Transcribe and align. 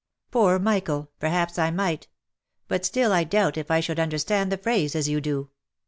"Poor 0.31 0.57
Michael! 0.57 1.11
perhaps 1.19 1.59
I 1.59 1.69
might; 1.69 2.07
but 2.67 2.83
still 2.83 3.13
I 3.13 3.23
doubt 3.23 3.55
if 3.55 3.69
I 3.69 3.81
should 3.81 3.99
understand 3.99 4.51
the 4.51 4.57
phrase 4.57 4.95
as 4.95 5.07
you 5.07 5.21
do. 5.21 5.51